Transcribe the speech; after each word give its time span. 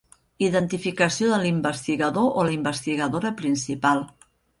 Identificació 0.43 1.27
de 1.33 1.37
l'investigador 1.43 2.31
o 2.31 2.45
la 2.47 2.55
investigadora 2.55 3.33
principal. 3.43 4.03